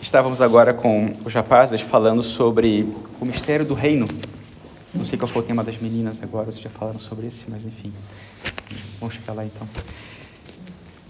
[0.00, 2.86] Estávamos agora com os rapazes falando sobre
[3.20, 4.06] o mistério do reino.
[4.94, 7.64] Não sei qual foi o tema das meninas agora, vocês já falaram sobre esse, mas
[7.64, 7.92] enfim.
[9.00, 9.66] Vamos chegar lá então.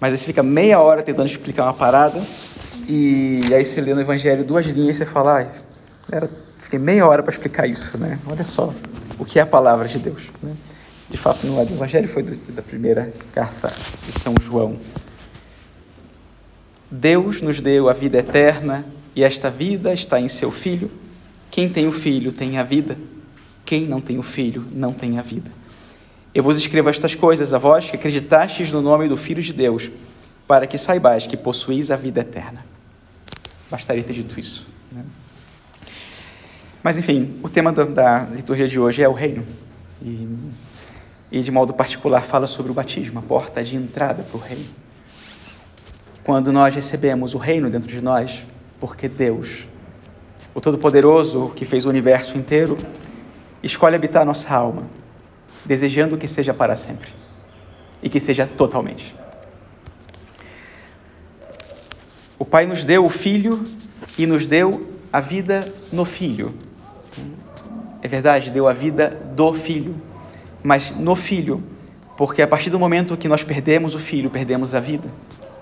[0.00, 2.20] Mas aí você fica meia hora tentando explicar uma parada,
[2.88, 5.46] e aí você lê no Evangelho duas linhas e você fala, ah,
[6.10, 6.30] era,
[6.60, 8.18] fiquei meia hora para explicar isso, né?
[8.26, 8.72] Olha só
[9.18, 10.22] o que é a palavra de Deus.
[10.42, 10.54] Né?
[11.08, 14.76] De fato, não é do Evangelho, foi do, da primeira carta de São João.
[16.90, 18.84] Deus nos deu a vida eterna
[19.14, 20.90] e esta vida está em seu Filho.
[21.50, 22.96] Quem tem o Filho tem a vida.
[23.64, 25.50] Quem não tem o Filho não tem a vida.
[26.34, 29.90] Eu vos escrevo estas coisas a vós que acreditastes no nome do Filho de Deus,
[30.46, 32.64] para que saibais que possuís a vida eterna.
[33.70, 34.68] Bastaria ter dito isso.
[34.92, 35.02] Né?
[36.82, 39.44] Mas, enfim, o tema da liturgia de hoje é o reino.
[40.00, 40.28] E,
[41.32, 44.85] e, de modo particular, fala sobre o batismo, a porta de entrada para o reino
[46.26, 48.44] quando nós recebemos o reino dentro de nós,
[48.80, 49.60] porque Deus,
[50.52, 52.76] o Todo-Poderoso que fez o universo inteiro,
[53.62, 54.82] escolhe habitar nossa alma,
[55.64, 57.10] desejando que seja para sempre
[58.02, 59.14] e que seja totalmente.
[62.36, 63.62] O Pai nos deu o Filho
[64.18, 66.52] e nos deu a vida no Filho.
[68.02, 69.94] É verdade, deu a vida do Filho,
[70.60, 71.62] mas no Filho,
[72.16, 75.08] porque a partir do momento que nós perdemos o Filho, perdemos a vida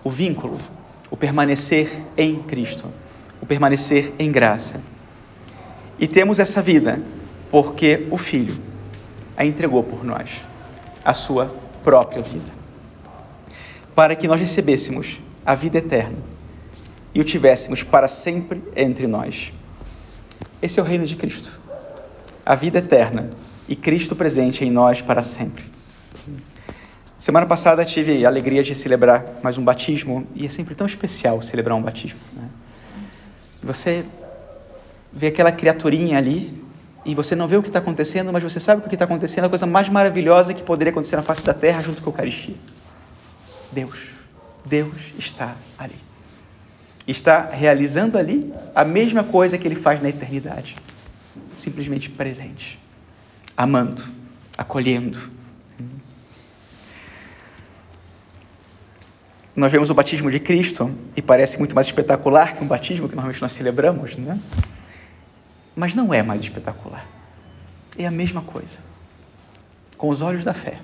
[0.05, 0.61] o vínculo,
[1.11, 2.85] o permanecer em Cristo,
[3.41, 4.81] o permanecer em graça.
[5.99, 7.03] E temos essa vida
[7.51, 8.55] porque o Filho
[9.37, 10.31] a entregou por nós,
[11.05, 11.47] a sua
[11.83, 12.53] própria vida,
[13.95, 16.19] para que nós recebêssemos a vida eterna
[17.15, 19.53] e o tivéssemos para sempre entre nós.
[20.61, 21.59] Esse é o reino de Cristo,
[22.45, 23.31] a vida eterna
[23.69, 25.65] e Cristo presente em nós para sempre.
[27.25, 31.41] Semana passada tive a alegria de celebrar mais um batismo e é sempre tão especial
[31.41, 32.21] celebrar um batismo.
[32.35, 32.51] Né?
[33.63, 34.05] Você
[35.11, 36.63] vê aquela criaturinha ali
[37.03, 39.07] e você não vê o que está acontecendo, mas você sabe que o que está
[39.07, 42.11] acontecendo é a coisa mais maravilhosa que poderia acontecer na face da terra junto com
[42.11, 42.57] a Eucaristia.
[43.73, 44.01] Deus,
[44.67, 45.97] Deus está ali.
[47.09, 50.77] Está realizando ali a mesma coisa que ele faz na eternidade.
[51.57, 52.79] Simplesmente presente,
[53.57, 54.05] amando,
[54.59, 55.33] acolhendo,
[59.57, 63.15] Nós vemos o batismo de Cristo e parece muito mais espetacular que um batismo que
[63.15, 64.39] normalmente nós celebramos, né?
[65.77, 67.07] Mas não é mais espetacular.
[67.97, 68.79] É a mesma coisa.
[69.97, 70.81] Com os olhos da fé.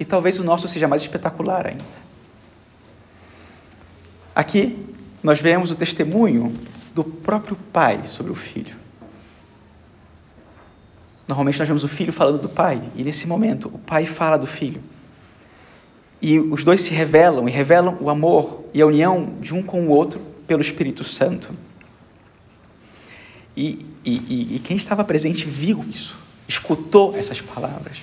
[0.00, 1.84] E talvez o nosso seja mais espetacular ainda.
[4.34, 4.86] Aqui
[5.22, 6.52] nós vemos o testemunho
[6.94, 8.76] do próprio pai sobre o filho.
[11.28, 14.46] Normalmente nós vemos o filho falando do pai, e nesse momento o pai fala do
[14.46, 14.80] filho.
[16.20, 19.86] E os dois se revelam e revelam o amor e a união de um com
[19.86, 21.54] o outro pelo Espírito Santo.
[23.56, 26.16] E, e, e quem estava presente viu isso,
[26.46, 27.98] escutou essas palavras.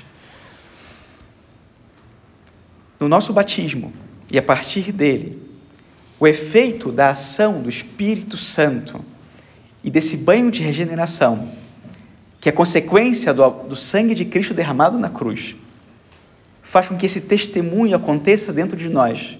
[3.00, 3.94] No nosso batismo,
[4.31, 5.40] e a partir dele,
[6.19, 9.03] o efeito da ação do Espírito Santo
[9.84, 11.51] e desse banho de regeneração,
[12.40, 15.56] que é consequência do, do sangue de Cristo derramado na cruz,
[16.73, 19.38] faz com que esse testemunho aconteça dentro de nós,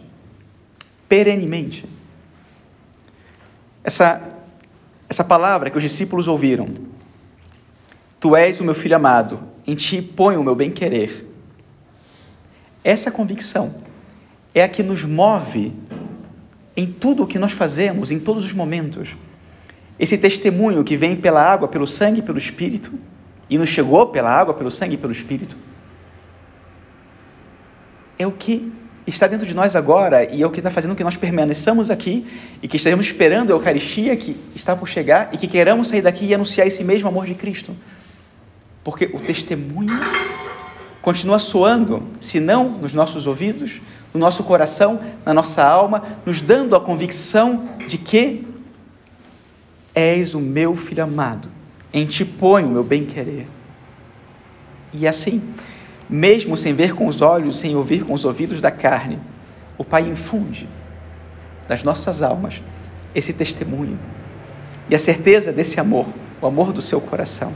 [1.10, 1.84] perenemente.
[3.84, 4.22] Essa,
[5.10, 6.68] essa palavra que os discípulos ouviram,
[8.20, 11.28] Tu és o meu filho amado, em ti ponho o meu bem-querer.
[12.84, 13.74] Essa convicção
[14.54, 15.74] é a que nos move
[16.78, 19.10] em tudo o que nós fazemos, em todos os momentos.
[19.98, 22.94] Esse testemunho que vem pela água, pelo sangue e pelo Espírito,
[23.50, 25.58] e nos chegou pela água, pelo sangue e pelo Espírito,
[28.18, 28.72] é o que
[29.06, 32.26] está dentro de nós agora e é o que está fazendo que nós permaneçamos aqui
[32.62, 36.26] e que estejamos esperando a Eucaristia que está por chegar e que queiramos sair daqui
[36.26, 37.76] e anunciar esse mesmo amor de Cristo.
[38.84, 39.98] Porque o testemunho
[41.02, 43.82] continua soando, se não nos nossos ouvidos,
[44.14, 48.48] no nosso coração, na nossa alma, nos dando a convicção de que
[49.94, 51.50] és o meu filho amado,
[51.92, 53.48] em ti ponho o meu bem-querer.
[54.94, 55.42] E assim,
[56.10, 59.20] mesmo sem ver com os olhos, sem ouvir com os ouvidos da carne,
[59.78, 60.68] o Pai infunde
[61.68, 62.62] nas nossas almas
[63.16, 63.98] esse testemunho
[64.90, 66.06] e a certeza desse amor,
[66.42, 67.54] o amor do seu coração.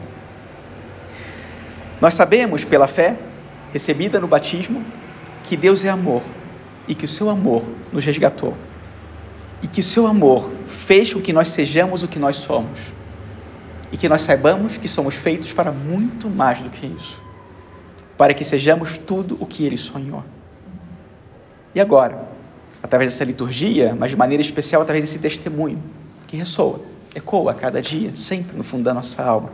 [1.99, 3.17] Nós sabemos pela fé,
[3.73, 4.83] recebida no batismo,
[5.43, 6.21] que Deus é amor
[6.87, 8.55] e que o seu amor nos resgatou
[9.61, 12.79] e que o seu amor fez com que nós sejamos o que nós somos
[13.91, 17.26] e que nós saibamos que somos feitos para muito mais do que isso
[18.17, 20.23] para que sejamos tudo o que ele sonhou.
[21.75, 22.27] E agora,
[22.81, 25.81] através dessa liturgia, mas de maneira especial através desse testemunho,
[26.25, 26.81] que ressoa,
[27.13, 29.51] ecoa a cada dia, sempre no fundo da nossa alma.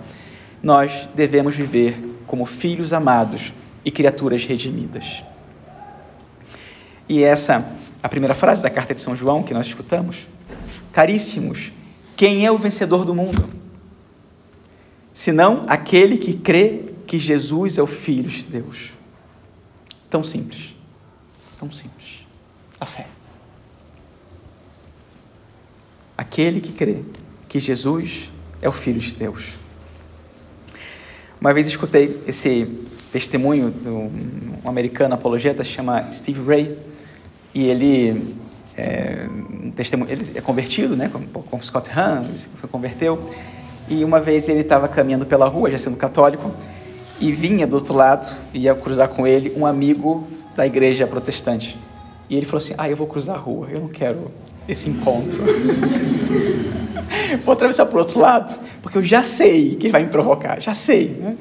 [0.62, 5.24] Nós devemos viver como filhos amados e criaturas redimidas.
[7.08, 7.66] E essa,
[8.02, 10.26] a primeira frase da carta de São João que nós escutamos.
[10.94, 11.72] Caríssimos,
[12.16, 13.50] quem é o vencedor do mundo?
[15.14, 18.92] Senão aquele que crê que Jesus é o Filho de Deus.
[20.10, 20.76] Tão simples.
[21.58, 22.26] Tão simples.
[22.80, 23.08] A fé.
[26.18, 27.02] Aquele que crê
[27.48, 29.54] que Jesus é o Filho de Deus.
[31.40, 32.66] Uma vez escutei esse
[33.12, 36.78] testemunho de um americano apologeta, se chama Steve Ray,
[37.54, 38.36] e ele
[38.78, 39.28] é,
[40.10, 41.12] ele é convertido, né,
[41.50, 43.30] com Scott Hahn, se converteu,
[43.88, 46.56] e uma vez ele estava caminhando pela rua, já sendo católico,
[47.24, 50.28] e vinha do outro lado, ia cruzar com ele um amigo
[50.58, 51.78] da igreja protestante.
[52.30, 54.30] E ele falou assim: Ah, eu vou cruzar a rua, eu não quero
[54.68, 55.42] esse encontro.
[57.46, 60.60] vou atravessar para o outro lado, porque eu já sei que ele vai me provocar,
[60.62, 61.18] já sei.
[61.18, 61.38] Né?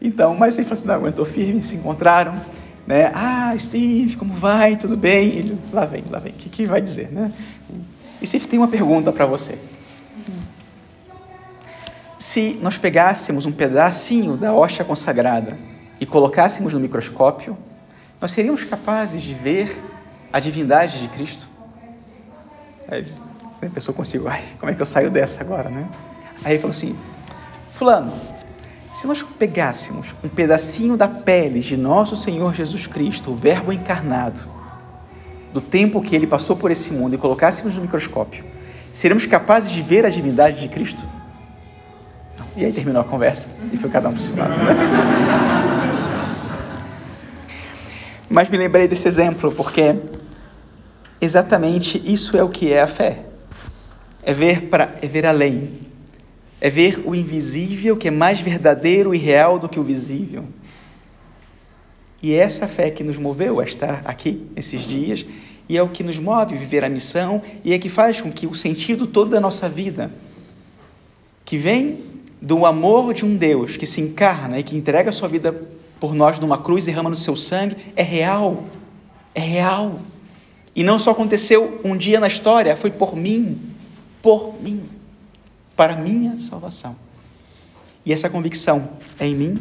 [0.00, 2.34] Então, mas ele falou assim: Não, aguentou firme, se encontraram.
[2.86, 3.10] Né?
[3.14, 4.76] Ah, Steve, como vai?
[4.76, 5.28] Tudo bem?
[5.28, 7.10] Ele, lá vem, lá vem, o que, que vai dizer?
[7.10, 7.32] Né?
[8.20, 9.58] E Steve tem uma pergunta para você
[12.38, 15.58] se nós pegássemos um pedacinho da hoxa consagrada
[15.98, 17.58] e colocássemos no microscópio,
[18.20, 19.82] nós seríamos capazes de ver
[20.32, 21.48] a divindade de Cristo?
[22.86, 23.12] Aí
[23.60, 25.88] a pessoa consigo, ai, como é que eu saio dessa agora, né?
[26.44, 26.96] Aí ele falou assim,
[27.74, 28.12] fulano,
[28.94, 34.42] se nós pegássemos um pedacinho da pele de nosso Senhor Jesus Cristo, o verbo encarnado,
[35.52, 38.44] do tempo que ele passou por esse mundo e colocássemos no microscópio,
[38.92, 41.18] seríamos capazes de ver a divindade de Cristo?
[42.58, 44.50] E aí terminou a conversa e foi cada um para o seu lado.
[48.28, 49.94] Mas me lembrei desse exemplo porque
[51.20, 53.26] exatamente isso é o que é a fé.
[54.24, 55.78] É ver para é ver além.
[56.60, 60.44] É ver o invisível que é mais verdadeiro e real do que o visível.
[62.20, 65.24] E é essa fé que nos moveu a estar aqui esses dias
[65.68, 68.32] e é o que nos move a viver a missão e é que faz com
[68.32, 70.10] que o sentido todo da nossa vida
[71.44, 75.28] que vem do amor de um Deus que se encarna e que entrega a sua
[75.28, 75.52] vida
[75.98, 78.64] por nós numa cruz, derrama no seu sangue, é real.
[79.34, 80.00] É real.
[80.74, 83.60] E não só aconteceu um dia na história, foi por mim,
[84.22, 84.84] por mim,
[85.76, 86.94] para minha salvação.
[88.06, 89.54] E essa convicção em mim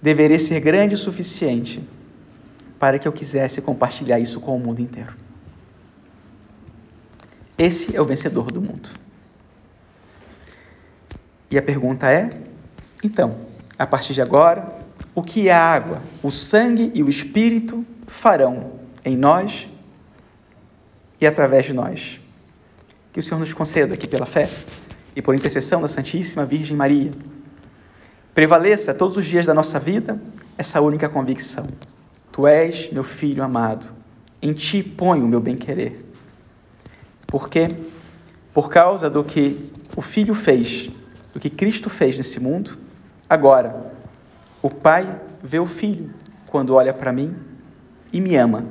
[0.00, 1.80] deveria ser grande o suficiente
[2.78, 5.14] para que eu quisesse compartilhar isso com o mundo inteiro.
[7.58, 9.05] Esse é o vencedor do mundo.
[11.50, 12.30] E a pergunta é:
[13.02, 13.36] então,
[13.78, 14.68] a partir de agora,
[15.14, 18.72] o que a água, o sangue e o espírito farão
[19.04, 19.68] em nós
[21.20, 22.20] e através de nós?
[23.12, 24.48] Que o Senhor nos conceda aqui pela fé
[25.14, 27.10] e por intercessão da Santíssima Virgem Maria.
[28.34, 30.20] Prevaleça todos os dias da nossa vida
[30.58, 31.66] essa única convicção:
[32.32, 33.86] Tu és meu filho amado,
[34.42, 36.04] em ti ponho o meu bem-querer.
[37.26, 37.68] Porque,
[38.52, 40.90] por causa do que o filho fez
[41.36, 42.78] do que Cristo fez nesse mundo.
[43.28, 43.92] Agora,
[44.62, 46.08] o Pai vê o Filho
[46.46, 47.36] quando olha para mim
[48.10, 48.64] e me ama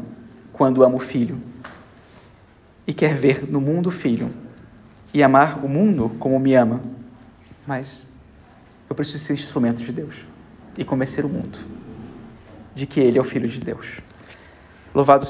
[0.51, 1.39] quando ama o Filho.
[2.87, 4.33] E quer ver no mundo o Filho
[5.13, 6.81] e amar o mundo como me ama.
[7.67, 8.07] Mas
[8.89, 10.15] eu preciso ser instrumento de Deus
[10.75, 11.59] e convencer o mundo
[12.73, 13.99] de que Ele é o Filho de Deus.
[14.91, 15.23] Louvado